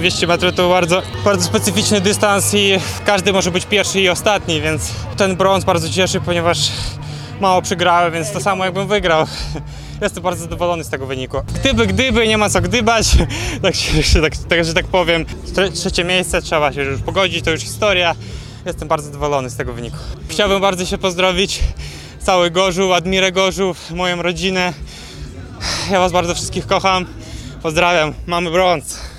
200 0.00 0.26
metrów 0.26 0.54
to 0.54 0.68
bardzo, 0.68 1.02
bardzo 1.24 1.44
specyficzny 1.44 2.00
dystans 2.00 2.54
i 2.54 2.72
każdy 3.06 3.32
może 3.32 3.50
być 3.50 3.66
pierwszy 3.66 4.00
i 4.00 4.08
ostatni, 4.08 4.60
więc 4.60 4.92
ten 5.16 5.36
brąz 5.36 5.64
bardzo 5.64 5.90
cieszy, 5.90 6.20
ponieważ 6.20 6.58
mało 7.40 7.62
przegrałem, 7.62 8.12
więc 8.12 8.32
to 8.32 8.40
samo 8.40 8.64
jakbym 8.64 8.88
wygrał. 8.88 9.26
Jestem 10.02 10.22
bardzo 10.22 10.42
zadowolony 10.42 10.84
z 10.84 10.88
tego 10.88 11.06
wyniku. 11.06 11.42
Gdyby, 11.54 11.86
gdyby, 11.86 12.28
nie 12.28 12.38
ma 12.38 12.50
co 12.50 12.60
gdybać, 12.60 13.06
tak, 13.62 13.74
się, 13.74 14.02
że 14.02 14.22
tak, 14.22 14.36
tak, 14.36 14.64
że 14.64 14.74
tak 14.74 14.86
powiem. 14.86 15.24
Trzecie 15.74 16.04
miejsce, 16.04 16.42
trzeba 16.42 16.72
się 16.72 16.82
już 16.82 17.00
pogodzić, 17.00 17.44
to 17.44 17.50
już 17.50 17.60
historia. 17.60 18.14
Jestem 18.66 18.88
bardzo 18.88 19.06
zadowolony 19.06 19.50
z 19.50 19.56
tego 19.56 19.72
wyniku. 19.72 19.96
Chciałbym 20.28 20.60
bardzo 20.60 20.86
się 20.86 20.98
pozdrowić 20.98 21.60
cały 22.20 22.50
Gorzów, 22.50 22.92
Admirę 22.92 23.32
Gorzów, 23.32 23.90
moją 23.90 24.22
rodzinę. 24.22 24.72
Ja 25.90 26.00
was 26.00 26.12
bardzo 26.12 26.34
wszystkich 26.34 26.66
kocham. 26.66 27.06
Pozdrawiam, 27.62 28.14
mamy 28.26 28.50
brąz. 28.50 29.09